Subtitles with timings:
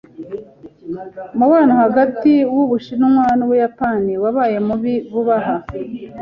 [1.35, 5.55] Umubano hagati yUbushinwa n’Ubuyapani wabaye mubi vuba aha.